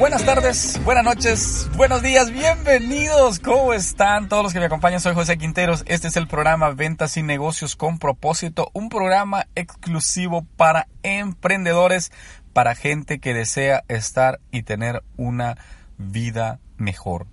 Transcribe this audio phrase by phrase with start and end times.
[0.00, 3.38] Buenas tardes, buenas noches, buenos días, bienvenidos.
[3.38, 4.98] ¿Cómo están todos los que me acompañan?
[4.98, 5.84] Soy José Quinteros.
[5.86, 12.12] Este es el programa Ventas y Negocios con propósito, un programa exclusivo para emprendedores,
[12.54, 15.58] para gente que desea estar y tener una
[15.98, 17.26] vida mejor.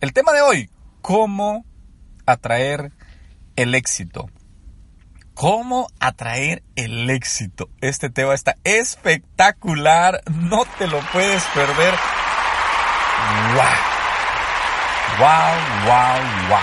[0.00, 0.70] El tema de hoy,
[1.02, 1.66] cómo
[2.24, 2.92] atraer
[3.54, 4.30] el éxito.
[5.44, 7.68] ¿Cómo atraer el éxito?
[7.82, 11.92] Este tema está espectacular, no te lo puedes perder.
[13.54, 13.64] ¡Wow!
[15.18, 16.58] ¡Wow, wow, wow!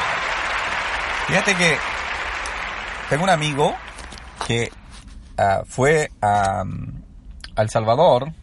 [1.28, 1.78] Fíjate que
[3.08, 3.76] tengo un amigo
[4.48, 4.72] que
[5.38, 6.64] ah, fue a
[7.58, 8.34] El Salvador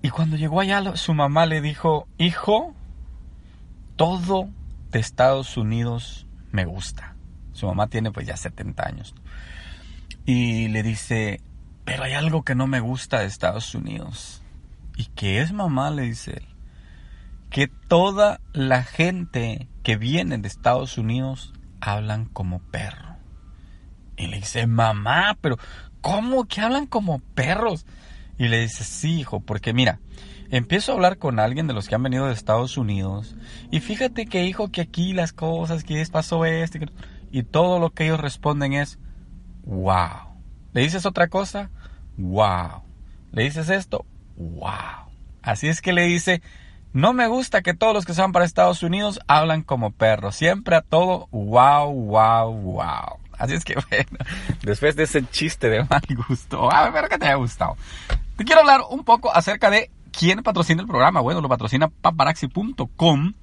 [0.00, 2.72] y cuando llegó allá su mamá le dijo, hijo,
[3.96, 4.48] todo
[4.92, 7.15] de Estados Unidos me gusta.
[7.56, 9.14] Su mamá tiene pues ya 70 años.
[10.26, 11.40] Y le dice,
[11.84, 14.42] pero hay algo que no me gusta de Estados Unidos.
[14.96, 15.90] ¿Y qué es mamá?
[15.90, 16.46] Le dice él.
[17.50, 23.16] Que toda la gente que viene de Estados Unidos hablan como perro.
[24.16, 25.56] Y le dice, mamá, pero
[26.00, 27.86] ¿cómo que hablan como perros?
[28.38, 30.00] Y le dice, sí, hijo, porque mira,
[30.50, 33.36] empiezo a hablar con alguien de los que han venido de Estados Unidos.
[33.70, 36.78] Y fíjate que, hijo, que aquí las cosas, que es, pasó esto.
[36.80, 36.88] que-
[37.36, 38.98] Y todo lo que ellos responden es,
[39.66, 40.32] wow.
[40.72, 41.68] ¿Le dices otra cosa?
[42.16, 42.82] Wow.
[43.30, 44.06] ¿Le dices esto?
[44.38, 45.10] Wow.
[45.42, 46.40] Así es que le dice,
[46.94, 50.34] no me gusta que todos los que se van para Estados Unidos hablan como perros.
[50.34, 53.18] Siempre a todo, wow, wow, wow.
[53.36, 54.16] Así es que bueno,
[54.62, 57.76] después de ese chiste de mal gusto, a ver que te haya gustado.
[58.36, 61.20] Te quiero hablar un poco acerca de quién patrocina el programa.
[61.20, 63.34] Bueno, lo patrocina paparaxi.com.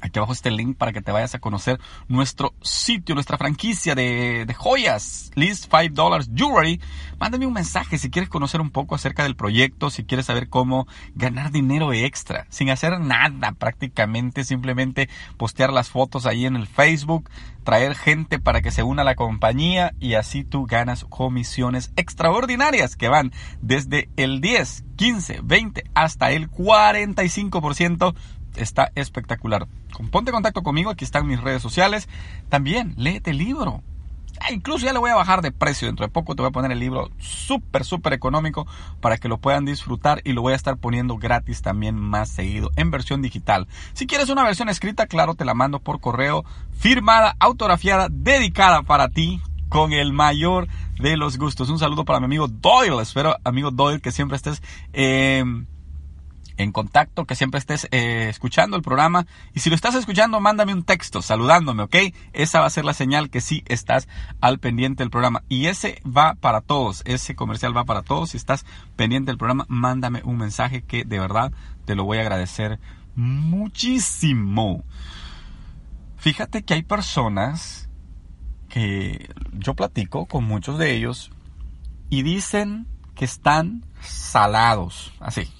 [0.00, 1.78] Aquí abajo está el link para que te vayas a conocer
[2.08, 6.80] nuestro sitio, nuestra franquicia de, joyas, List $5 Jewelry.
[7.18, 10.86] Mándame un mensaje si quieres conocer un poco acerca del proyecto, si quieres saber cómo
[11.14, 17.28] ganar dinero extra, sin hacer nada prácticamente, simplemente postear las fotos ahí en el Facebook,
[17.64, 22.96] traer gente para que se una a la compañía y así tú ganas comisiones extraordinarias
[22.96, 28.14] que van desde el 10, 15, 20 hasta el 45%
[28.56, 29.66] está espectacular.
[30.10, 32.08] Ponte en contacto conmigo, aquí están mis redes sociales.
[32.48, 33.82] También léete el libro.
[34.40, 35.86] Ah, incluso ya le voy a bajar de precio.
[35.86, 38.66] Dentro de poco te voy a poner el libro súper, súper económico
[39.00, 42.70] para que lo puedan disfrutar y lo voy a estar poniendo gratis también más seguido
[42.76, 43.68] en versión digital.
[43.92, 49.10] Si quieres una versión escrita, claro, te la mando por correo, firmada, autografiada, dedicada para
[49.10, 50.68] ti con el mayor
[50.98, 51.68] de los gustos.
[51.68, 53.02] Un saludo para mi amigo Doyle.
[53.02, 54.62] Espero, amigo Doyle, que siempre estés...
[54.94, 55.44] eh,
[56.60, 59.26] en contacto, que siempre estés eh, escuchando el programa.
[59.54, 61.96] Y si lo estás escuchando, mándame un texto saludándome, ¿ok?
[62.34, 64.08] Esa va a ser la señal que sí estás
[64.42, 65.42] al pendiente del programa.
[65.48, 68.30] Y ese va para todos, ese comercial va para todos.
[68.30, 71.50] Si estás pendiente del programa, mándame un mensaje que de verdad
[71.86, 72.78] te lo voy a agradecer
[73.14, 74.84] muchísimo.
[76.18, 77.88] Fíjate que hay personas
[78.68, 81.30] que yo platico con muchos de ellos
[82.10, 85.50] y dicen que están salados, así.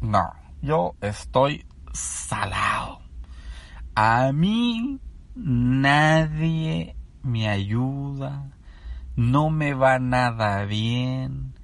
[0.00, 0.32] No,
[0.66, 3.00] yo estoy salado.
[3.94, 5.00] A mí
[5.34, 8.50] nadie me ayuda,
[9.14, 11.54] no me va nada bien.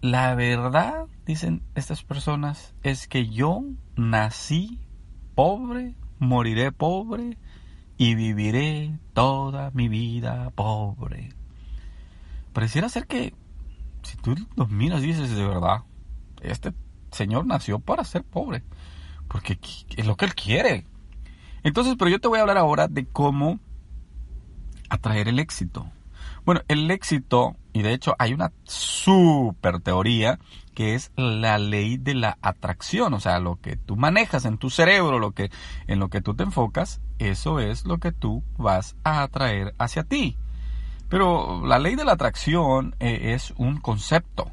[0.00, 3.62] La verdad, dicen estas personas, es que yo
[3.96, 4.80] nací
[5.34, 7.38] pobre, moriré pobre
[7.96, 11.30] y viviré toda mi vida pobre.
[12.52, 13.34] Pareciera ser que
[14.02, 15.82] si tú los miras dices de verdad,
[16.42, 16.72] este
[17.16, 18.62] señor nació para ser pobre,
[19.28, 19.58] porque
[19.96, 20.86] es lo que él quiere.
[21.62, 23.58] Entonces, pero yo te voy a hablar ahora de cómo
[24.88, 25.90] atraer el éxito.
[26.44, 30.38] Bueno, el éxito, y de hecho hay una super teoría
[30.76, 34.70] que es la ley de la atracción, o sea, lo que tú manejas en tu
[34.70, 35.50] cerebro, lo que
[35.88, 40.04] en lo que tú te enfocas, eso es lo que tú vas a atraer hacia
[40.04, 40.36] ti.
[41.08, 44.50] Pero la ley de la atracción eh, es un concepto.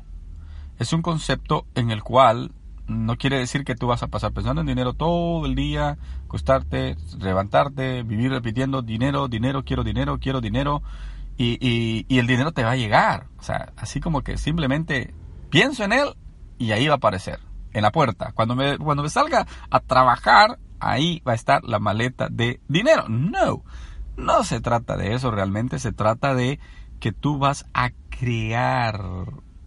[0.83, 2.51] Es un concepto en el cual
[2.87, 6.97] no quiere decir que tú vas a pasar pensando en dinero todo el día, acostarte,
[7.19, 10.83] levantarte, vivir repitiendo dinero, dinero, quiero dinero, quiero dinero,
[11.37, 13.27] y, y- el dinero te va a llegar.
[13.39, 15.13] O sea, así como que simplemente
[15.49, 16.15] pienso en él
[16.57, 17.39] y ahí va a aparecer,
[17.71, 18.33] en la puerta.
[18.33, 23.07] Cuando me, cuando me salga a trabajar, ahí va a estar la maleta de dinero.
[23.07, 23.63] No,
[24.17, 26.59] no se trata de eso realmente, se trata de
[26.99, 28.99] que tú vas a crear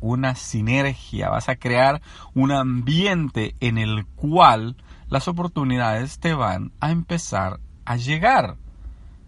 [0.01, 2.03] una sinergia, vas a crear
[2.35, 4.77] un ambiente en el cual
[5.09, 8.57] las oportunidades te van a empezar a llegar.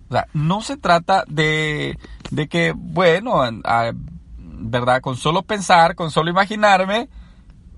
[0.09, 1.99] O sea, no se trata de,
[2.31, 3.41] de que, bueno,
[4.39, 5.01] ¿verdad?
[5.01, 7.09] Con solo pensar, con solo imaginarme,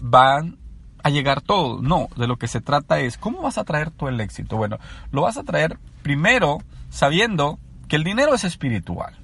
[0.00, 0.58] van
[1.02, 1.82] a llegar todo.
[1.82, 4.56] No, de lo que se trata es, ¿cómo vas a traer tú el éxito?
[4.56, 4.78] Bueno,
[5.10, 6.58] lo vas a traer primero
[6.88, 7.58] sabiendo
[7.88, 9.16] que el dinero es espiritual.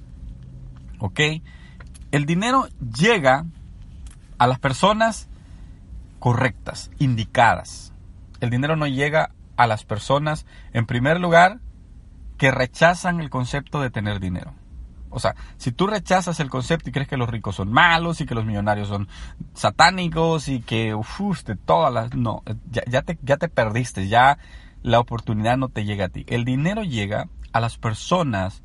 [0.99, 1.19] ¿Ok?
[2.11, 2.67] El dinero
[2.97, 3.45] llega
[4.37, 5.29] a las personas
[6.19, 7.93] correctas, indicadas.
[8.39, 11.59] El dinero no llega a las personas, en primer lugar,
[12.37, 14.53] que rechazan el concepto de tener dinero.
[15.09, 18.25] O sea, si tú rechazas el concepto y crees que los ricos son malos y
[18.25, 19.07] que los millonarios son
[19.53, 22.13] satánicos y que uf, de todas las...
[22.13, 24.37] No, ya, ya te, ya te perdiste, ya
[24.83, 26.25] la oportunidad no te llega a ti.
[26.27, 28.61] El dinero llega a las personas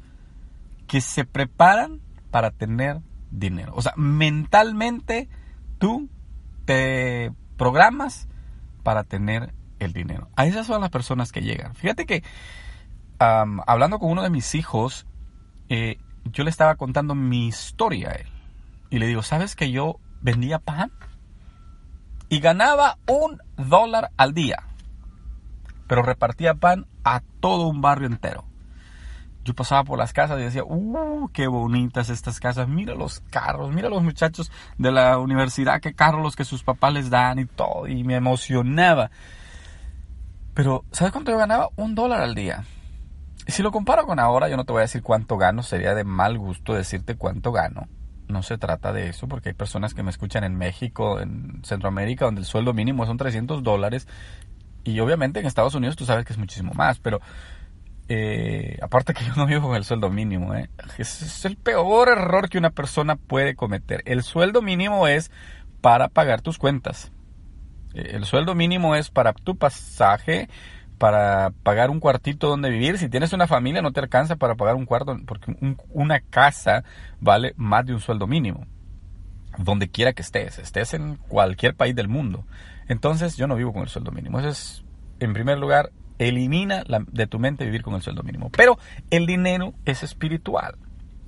[0.86, 3.72] que se preparan para tener dinero.
[3.74, 5.28] O sea, mentalmente
[5.82, 6.08] tú
[6.64, 8.28] te programas
[8.84, 10.28] para tener el dinero.
[10.36, 11.74] A esas son las personas que llegan.
[11.74, 12.22] Fíjate que
[13.18, 15.08] hablando con uno de mis hijos,
[15.68, 18.28] eh, yo le estaba contando mi historia a él.
[18.90, 20.92] Y le digo, ¿sabes que yo vendía pan?
[22.28, 24.62] Y ganaba un dólar al día.
[25.88, 28.44] Pero repartía pan a todo un barrio entero.
[29.44, 32.68] Yo pasaba por las casas y decía, ¡uh, qué bonitas estas casas!
[32.68, 36.92] Mira los carros, mira los muchachos de la universidad, qué carros los que sus papás
[36.92, 37.88] les dan y todo.
[37.88, 39.10] Y me emocionaba.
[40.54, 41.70] Pero, ¿sabes cuánto yo ganaba?
[41.76, 42.64] Un dólar al día.
[43.46, 45.94] Y si lo comparo con ahora, yo no te voy a decir cuánto gano, sería
[45.94, 47.88] de mal gusto decirte cuánto gano.
[48.28, 52.26] No se trata de eso, porque hay personas que me escuchan en México, en Centroamérica,
[52.26, 54.06] donde el sueldo mínimo son 300 dólares.
[54.84, 57.20] Y obviamente en Estados Unidos tú sabes que es muchísimo más, pero
[58.08, 60.68] eh, aparte que yo no vivo con el sueldo mínimo, ¿eh?
[60.98, 64.02] Ese es el peor error que una persona puede cometer.
[64.06, 65.30] El sueldo mínimo es
[65.80, 67.10] para pagar tus cuentas.
[67.94, 70.48] Eh, El sueldo mínimo es para tu pasaje,
[70.98, 72.98] para pagar un cuartito donde vivir.
[72.98, 76.84] Si tienes una familia no te alcanza para pagar un cuarto, porque un- una casa
[77.20, 78.66] vale más de un sueldo mínimo.
[79.58, 82.44] Donde quiera que estés, estés en cualquier país del mundo.
[82.88, 84.38] Entonces yo no vivo con el sueldo mínimo.
[84.40, 84.84] Eso es,
[85.20, 85.90] en primer lugar,
[86.28, 88.50] elimina de tu mente vivir con el sueldo mínimo.
[88.50, 88.78] Pero
[89.10, 90.76] el dinero es espiritual.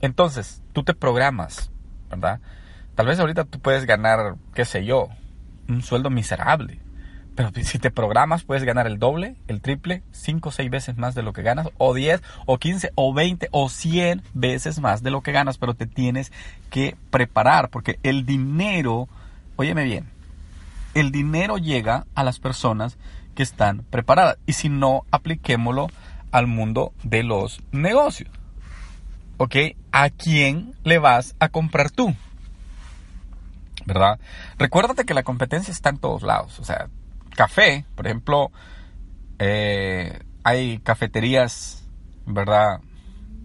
[0.00, 1.70] Entonces tú te programas,
[2.10, 2.40] ¿verdad?
[2.94, 5.08] Tal vez ahorita tú puedes ganar, qué sé yo,
[5.68, 6.78] un sueldo miserable.
[7.34, 11.16] Pero si te programas, puedes ganar el doble, el triple, 5 o 6 veces más
[11.16, 15.10] de lo que ganas, o 10, o 15, o 20, o 100 veces más de
[15.10, 16.30] lo que ganas, pero te tienes
[16.70, 19.08] que preparar, porque el dinero,
[19.56, 20.06] óyeme bien,
[20.94, 22.98] el dinero llega a las personas
[23.34, 24.38] que están preparadas.
[24.46, 25.88] Y si no, apliquémoslo
[26.32, 28.30] al mundo de los negocios.
[29.36, 29.56] ¿Ok?
[29.92, 32.14] ¿A quién le vas a comprar tú?
[33.86, 34.18] ¿verdad?
[34.58, 36.58] Recuérdate que la competencia está en todos lados.
[36.58, 36.88] O sea,
[37.36, 38.50] café, por ejemplo,
[39.38, 41.86] eh, hay cafeterías,
[42.26, 42.80] ¿verdad?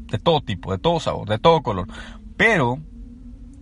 [0.08, 1.88] De todo tipo, de todo sabor, de todo color.
[2.38, 2.80] Pero,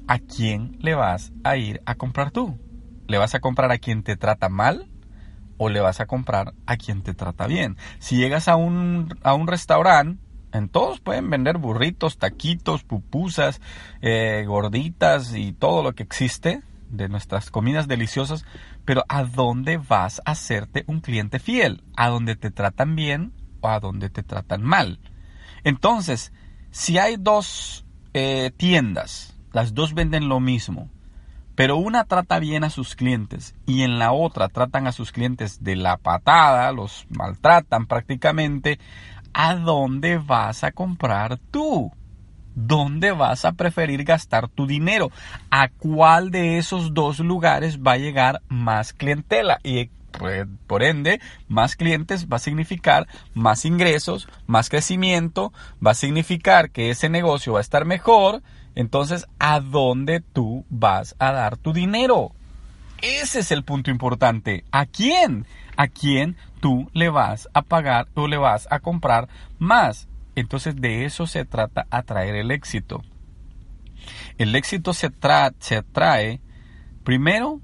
[0.08, 2.58] ¿a quién le vas a ir a comprar tú?
[3.08, 4.88] ¿Le vas a comprar a quien te trata mal?
[5.58, 7.78] ¿O le vas a comprar a quien te trata bien?
[8.00, 10.22] Si llegas a un, a un restaurante,
[10.54, 13.62] en todos pueden vender burritos, taquitos, pupusas,
[14.02, 18.46] eh, gorditas y todo lo que existe de nuestras comidas deliciosas,
[18.86, 21.84] pero ¿a dónde vas a hacerte un cliente fiel?
[21.96, 25.00] ¿A dónde te tratan bien o a dónde te tratan mal?
[25.64, 26.32] Entonces,
[26.72, 30.90] si hay dos eh, tiendas, las dos venden lo mismo,
[31.58, 35.64] pero una trata bien a sus clientes y en la otra tratan a sus clientes
[35.64, 38.78] de la patada, los maltratan prácticamente,
[39.34, 41.92] ¿a dónde vas a comprar tú?
[42.54, 45.10] ¿Dónde vas a preferir gastar tu dinero?
[45.50, 49.58] ¿A cuál de esos dos lugares va a llegar más clientela?
[49.64, 55.52] Y pues, por ende, más clientes va a significar más ingresos, más crecimiento,
[55.84, 58.44] va a significar que ese negocio va a estar mejor.
[58.78, 62.34] Entonces, ¿a dónde tú vas a dar tu dinero?
[63.02, 64.66] Ese es el punto importante.
[64.72, 65.48] ¿A quién?
[65.78, 70.08] ¿A quién tú le vas a pagar o le vas a comprar más?
[70.36, 73.02] Entonces de eso se trata atraer el éxito.
[74.38, 75.10] El éxito se,
[75.58, 76.40] se atrae
[77.04, 77.60] primero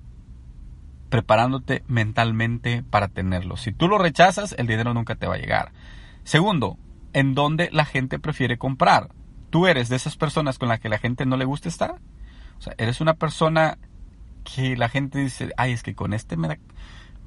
[1.10, 3.56] preparándote mentalmente para tenerlo.
[3.56, 5.74] Si tú lo rechazas, el dinero nunca te va a llegar.
[6.24, 6.80] Segundo,
[7.14, 9.10] en dónde la gente prefiere comprar.
[9.54, 12.02] ¿Tú eres de esas personas con las que la gente no le gusta estar?
[12.58, 13.78] O sea, eres una persona
[14.44, 16.58] que la gente dice, ay, es que con este me da...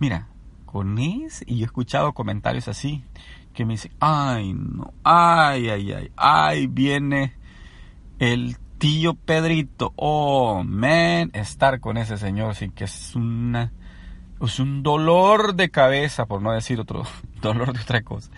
[0.00, 0.26] Mira,
[0.64, 3.04] con ese, y he escuchado comentarios así,
[3.54, 7.34] que me dicen, ay, no, ay, ay, ay, ay, viene
[8.18, 13.72] el tío Pedrito, oh, man, estar con ese señor sí que es una,
[14.40, 17.04] es un dolor de cabeza, por no decir otro
[17.40, 18.32] dolor de otra cosa.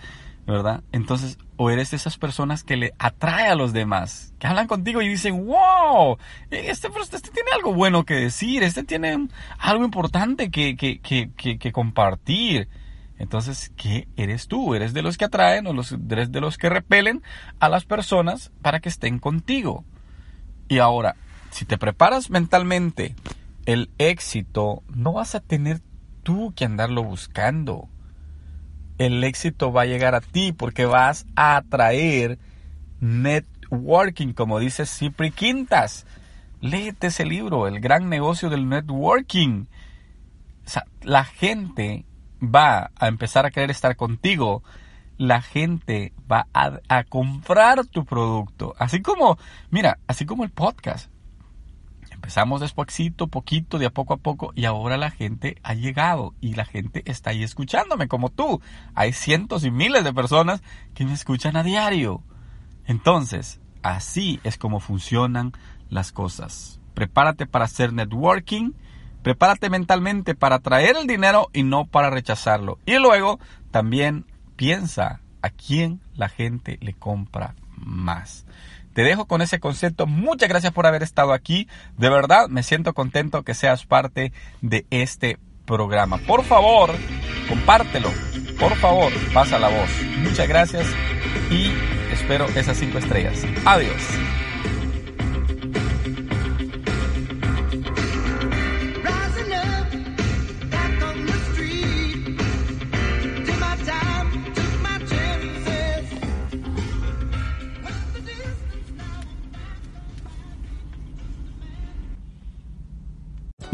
[0.49, 0.83] ¿Verdad?
[0.91, 5.01] Entonces, o eres de esas personas que le atrae a los demás, que hablan contigo
[5.01, 6.17] y dicen, wow,
[6.49, 9.27] este, este tiene algo bueno que decir, este tiene
[9.59, 11.29] algo importante que, que, que,
[11.59, 12.67] que, compartir.
[13.19, 14.73] Entonces, ¿qué eres tú?
[14.73, 17.21] ¿Eres de los que atraen o los, eres de los que repelen
[17.59, 19.85] a las personas para que estén contigo?
[20.67, 21.15] Y ahora,
[21.51, 23.15] si te preparas mentalmente
[23.67, 25.79] el éxito, no vas a tener
[26.23, 27.87] tú que andarlo buscando
[28.99, 32.37] el éxito va a llegar a ti porque vas a atraer
[32.99, 36.05] networking, como dice Cipri Quintas.
[36.61, 39.65] Léete ese libro, El gran negocio del networking.
[41.01, 42.05] La gente
[42.41, 44.63] va a empezar a querer estar contigo.
[45.17, 48.75] La gente va a comprar tu producto.
[48.77, 49.37] Así como,
[49.71, 51.09] mira, así como el podcast.
[52.19, 56.53] Empezamos despacito, poquito, de a poco a poco, y ahora la gente ha llegado y
[56.53, 58.59] la gente está ahí escuchándome, como tú.
[58.93, 60.61] Hay cientos y miles de personas
[60.93, 62.21] que me escuchan a diario.
[62.85, 65.53] Entonces, así es como funcionan
[65.89, 66.81] las cosas.
[66.93, 68.73] Prepárate para hacer networking,
[69.23, 72.79] prepárate mentalmente para atraer el dinero y no para rechazarlo.
[72.85, 73.39] Y luego
[73.71, 74.25] también
[74.57, 78.45] piensa a quién la gente le compra más.
[78.99, 80.07] Te dejo con ese concepto.
[80.07, 81.69] Muchas gracias por haber estado aquí.
[81.97, 86.17] De verdad, me siento contento que seas parte de este programa.
[86.27, 86.91] Por favor,
[87.47, 88.11] compártelo.
[88.59, 89.89] Por favor, pasa la voz.
[90.17, 90.85] Muchas gracias
[91.49, 91.71] y
[92.11, 93.45] espero esas cinco estrellas.
[93.63, 94.03] Adiós.